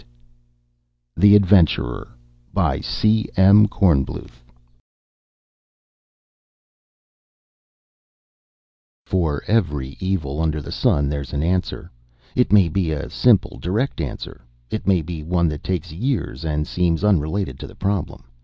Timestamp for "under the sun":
10.41-11.07